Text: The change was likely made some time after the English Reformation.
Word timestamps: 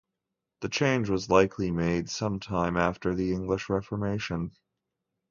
The 0.61 0.69
change 0.69 1.09
was 1.09 1.29
likely 1.29 1.69
made 1.69 2.09
some 2.09 2.39
time 2.39 2.75
after 2.75 3.13
the 3.13 3.33
English 3.33 3.69
Reformation. 3.69 4.51